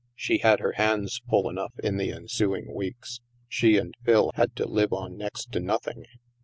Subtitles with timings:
[0.15, 3.21] She had her hands full enough in the ensuing weeks.
[3.47, 6.05] She and Phil had to live on next to noth ing.